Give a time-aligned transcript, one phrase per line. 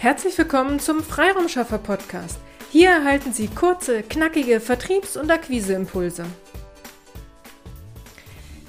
[0.00, 2.38] Herzlich willkommen zum Freiraumschaffer Podcast.
[2.70, 6.24] Hier erhalten Sie kurze, knackige Vertriebs- und Akquiseimpulse.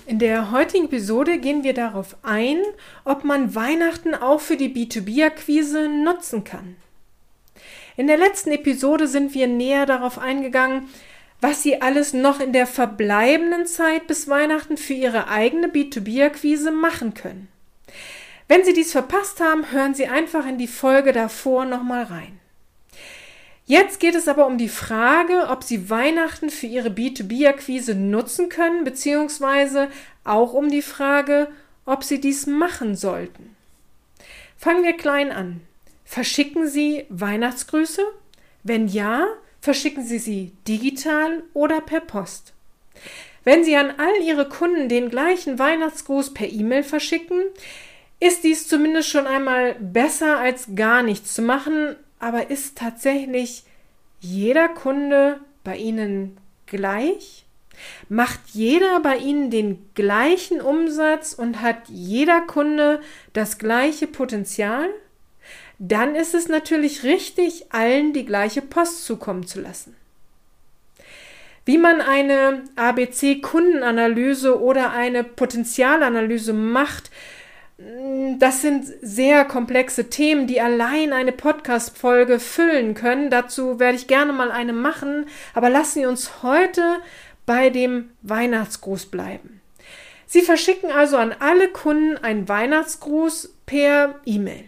[0.06, 2.62] In der heutigen Episode gehen wir darauf ein,
[3.06, 6.76] ob man Weihnachten auch für die B2B-Akquise nutzen kann.
[7.96, 10.90] In der letzten Episode sind wir näher darauf eingegangen,
[11.40, 17.14] was Sie alles noch in der verbleibenden Zeit bis Weihnachten für Ihre eigene B2B-Akquise machen
[17.14, 17.48] können.
[18.52, 22.38] Wenn Sie dies verpasst haben, hören Sie einfach in die Folge davor nochmal rein.
[23.66, 28.84] Jetzt geht es aber um die Frage, ob Sie Weihnachten für Ihre B2B-Akquise nutzen können,
[28.84, 29.88] beziehungsweise
[30.26, 31.48] auch um die Frage,
[31.86, 33.56] ob Sie dies machen sollten.
[34.58, 35.62] Fangen wir klein an.
[36.04, 38.04] Verschicken Sie Weihnachtsgrüße?
[38.64, 39.28] Wenn ja,
[39.62, 42.52] verschicken Sie sie digital oder per Post.
[43.46, 47.44] Wenn Sie an all Ihre Kunden den gleichen Weihnachtsgruß per E-Mail verschicken,
[48.22, 53.64] ist dies zumindest schon einmal besser als gar nichts zu machen, aber ist tatsächlich
[54.20, 57.46] jeder Kunde bei Ihnen gleich?
[58.10, 63.02] Macht jeder bei Ihnen den gleichen Umsatz und hat jeder Kunde
[63.34, 64.88] das gleiche Potenzial?
[65.80, 69.96] Dann ist es natürlich richtig, allen die gleiche Post zukommen zu lassen.
[71.66, 77.10] Wie man eine ABC-Kundenanalyse oder eine Potenzialanalyse macht,
[78.40, 83.30] das sind sehr komplexe Themen, die allein eine Podcast-Folge füllen können.
[83.30, 85.26] Dazu werde ich gerne mal eine machen.
[85.54, 86.98] Aber lassen Sie uns heute
[87.46, 89.62] bei dem Weihnachtsgruß bleiben.
[90.26, 94.64] Sie verschicken also an alle Kunden einen Weihnachtsgruß per E-Mail.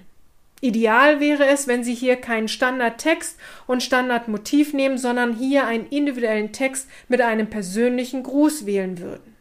[0.62, 6.52] Ideal wäre es, wenn Sie hier keinen Standardtext und Standardmotiv nehmen, sondern hier einen individuellen
[6.52, 9.33] Text mit einem persönlichen Gruß wählen würden.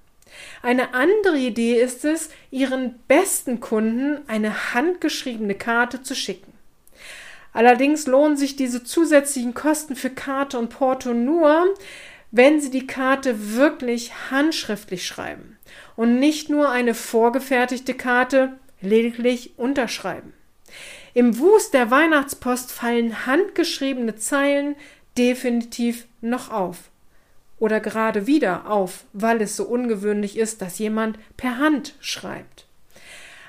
[0.62, 6.52] Eine andere Idee ist es, Ihren besten Kunden eine handgeschriebene Karte zu schicken.
[7.52, 11.74] Allerdings lohnen sich diese zusätzlichen Kosten für Karte und Porto nur,
[12.30, 15.58] wenn Sie die Karte wirklich handschriftlich schreiben
[15.96, 20.32] und nicht nur eine vorgefertigte Karte lediglich unterschreiben.
[21.12, 24.76] Im Wust der Weihnachtspost fallen handgeschriebene Zeilen
[25.18, 26.90] definitiv noch auf
[27.62, 32.66] oder gerade wieder auf, weil es so ungewöhnlich ist, dass jemand per Hand schreibt.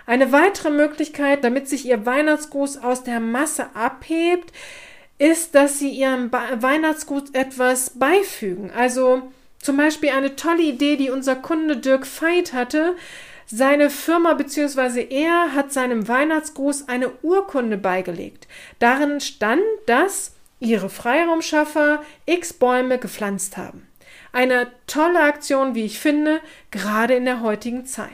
[0.06, 4.54] Eine weitere Möglichkeit, damit sich Ihr Weihnachtsgruß aus der Masse abhebt,
[5.18, 8.70] ist, dass Sie Ihrem Weihnachtsgruß etwas beifügen.
[8.70, 9.24] Also
[9.58, 12.96] zum Beispiel eine tolle Idee, die unser Kunde Dirk Veit hatte.
[13.48, 15.08] Seine Firma bzw.
[15.10, 18.48] er hat seinem Weihnachtsgruß eine Urkunde beigelegt.
[18.78, 23.88] Darin stand, dass ihre Freiraumschaffer x Bäume gepflanzt haben.
[24.32, 26.42] Eine tolle Aktion, wie ich finde,
[26.72, 28.10] gerade in der heutigen Zeit.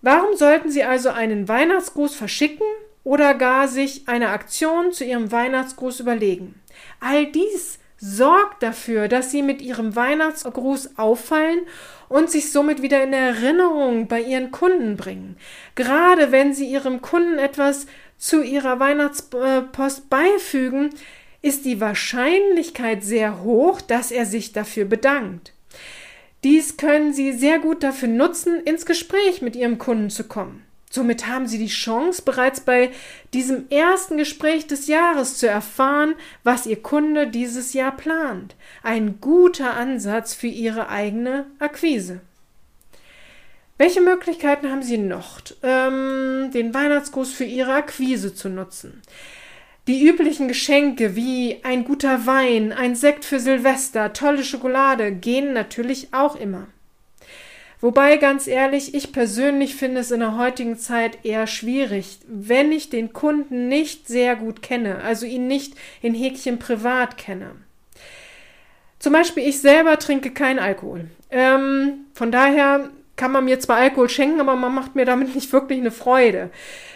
[0.00, 2.66] Warum sollten Sie also einen Weihnachtsgruß verschicken
[3.04, 6.60] oder gar sich eine Aktion zu Ihrem Weihnachtsgruß überlegen?
[7.00, 11.60] All dies sorgt dafür, dass Sie mit Ihrem Weihnachtsgruß auffallen
[12.08, 15.36] und sich somit wieder in Erinnerung bei Ihren Kunden bringen.
[15.76, 17.86] Gerade wenn Sie Ihrem Kunden etwas
[18.18, 20.90] zu Ihrer Weihnachtspost beifügen,
[21.42, 25.52] ist die Wahrscheinlichkeit sehr hoch, dass er sich dafür bedankt.
[26.44, 30.64] Dies können Sie sehr gut dafür nutzen, ins Gespräch mit Ihrem Kunden zu kommen.
[30.90, 32.90] Somit haben Sie die Chance, bereits bei
[33.32, 36.14] diesem ersten Gespräch des Jahres zu erfahren,
[36.44, 38.56] was Ihr Kunde dieses Jahr plant.
[38.82, 42.20] Ein guter Ansatz für Ihre eigene Akquise.
[43.78, 49.00] Welche Möglichkeiten haben Sie noch, ähm, den Weihnachtsgruß für Ihre Akquise zu nutzen?
[49.88, 56.08] Die üblichen Geschenke wie ein guter Wein, ein Sekt für Silvester, tolle Schokolade gehen natürlich
[56.12, 56.68] auch immer.
[57.80, 62.90] Wobei ganz ehrlich, ich persönlich finde es in der heutigen Zeit eher schwierig, wenn ich
[62.90, 67.50] den Kunden nicht sehr gut kenne, also ihn nicht in Häkchen privat kenne.
[69.00, 71.10] Zum Beispiel, ich selber trinke keinen Alkohol.
[71.32, 75.52] Ähm, von daher kann man mir zwar Alkohol schenken, aber man macht mir damit nicht
[75.52, 76.50] wirklich eine Freude.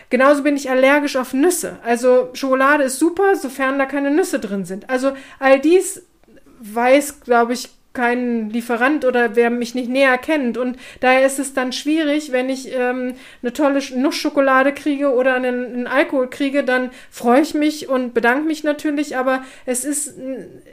[0.08, 1.78] Genauso bin ich allergisch auf Nüsse.
[1.84, 4.88] Also Schokolade ist super, sofern da keine Nüsse drin sind.
[4.88, 6.02] Also all dies
[6.60, 10.58] weiß, glaube ich, kein Lieferant oder wer mich nicht näher kennt.
[10.58, 15.64] Und daher ist es dann schwierig, wenn ich ähm, eine tolle Nussschokolade kriege oder einen,
[15.64, 19.16] einen Alkohol kriege, dann freue ich mich und bedanke mich natürlich.
[19.16, 20.14] Aber es ist,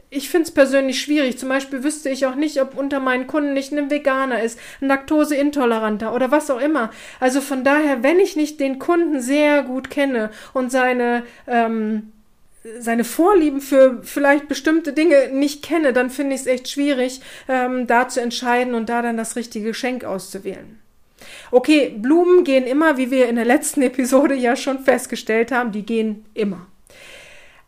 [0.10, 1.40] ich finde es persönlich schwierig.
[1.40, 4.88] Zum Beispiel wüsste ich auch nicht, ob unter meinen Kunden nicht ein Veganer ist, ein
[4.90, 6.92] Laktoseintoleranter oder was auch immer.
[7.22, 12.13] Also von daher, wenn ich nicht den Kunden sehr gut kenne und seine ähm,
[12.80, 17.88] seine Vorlieben für vielleicht bestimmte Dinge nicht kenne, dann finde ich es echt schwierig, ähm,
[17.88, 20.80] da zu entscheiden und da dann das richtige Geschenk auszuwählen.
[21.52, 25.86] Okay, Blumen gehen immer, wie wir in der letzten Episode ja schon festgestellt haben, die
[25.86, 26.68] gehen immer.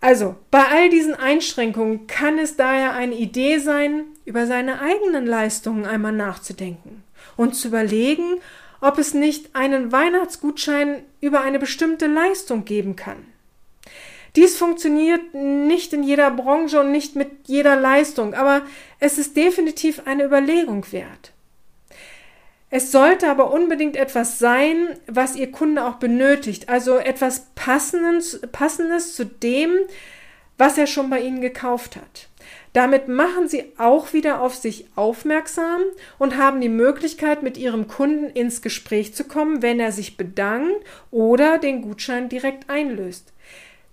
[0.02, 5.86] Also, bei all diesen Einschränkungen kann es daher eine Idee sein, über seine eigenen Leistungen
[5.86, 7.04] einmal nachzudenken
[7.38, 8.40] und zu überlegen,
[8.82, 13.18] ob es nicht einen Weihnachtsgutschein über eine bestimmte Leistung geben kann.
[14.36, 18.64] Dies funktioniert nicht in jeder Branche und nicht mit jeder Leistung, aber
[19.00, 21.32] es ist definitiv eine Überlegung wert.
[22.70, 29.16] Es sollte aber unbedingt etwas sein, was Ihr Kunde auch benötigt, also etwas Passendes, Passendes
[29.16, 29.72] zu dem,
[30.58, 32.28] was er schon bei Ihnen gekauft hat.
[32.74, 35.82] Damit machen Sie auch wieder auf sich aufmerksam
[36.18, 40.86] und haben die Möglichkeit, mit Ihrem Kunden ins Gespräch zu kommen, wenn er sich bedankt
[41.12, 43.32] oder den Gutschein direkt einlöst.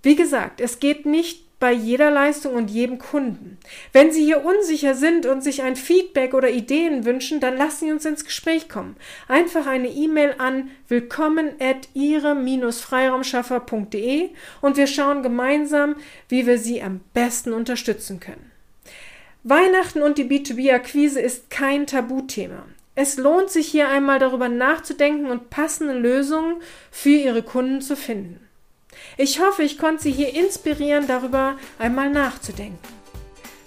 [0.02, 3.56] Wie gesagt, es geht nicht bei jeder Leistung und jedem Kunden.
[3.92, 7.92] Wenn Sie hier unsicher sind und sich ein Feedback oder Ideen wünschen, dann lassen Sie
[7.92, 8.96] uns ins Gespräch kommen.
[9.28, 15.94] Einfach eine E-Mail an willkommen at ihre-freiraumschaffer.de und wir schauen gemeinsam,
[16.28, 18.50] wie wir Sie am besten unterstützen können.
[19.44, 22.64] Weihnachten und die B2B-Akquise ist kein Tabuthema.
[22.96, 26.56] Es lohnt sich hier einmal darüber nachzudenken und passende Lösungen
[26.90, 28.40] für Ihre Kunden zu finden.
[29.16, 32.78] Ich hoffe, ich konnte Sie hier inspirieren, darüber einmal nachzudenken.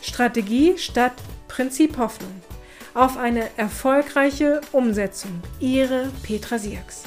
[0.02, 1.14] Strategie statt
[1.48, 2.42] Prinzip Hoffnung.
[2.94, 5.42] Auf eine erfolgreiche Umsetzung.
[5.60, 7.04] Ihre Petra Sierks.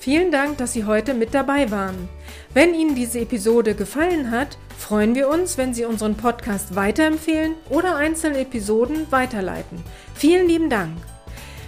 [0.00, 2.08] Vielen Dank, dass Sie heute mit dabei waren.
[2.52, 7.96] Wenn Ihnen diese Episode gefallen hat, freuen wir uns, wenn Sie unseren Podcast weiterempfehlen oder
[7.96, 9.82] einzelne Episoden weiterleiten.
[10.14, 10.96] Vielen lieben Dank.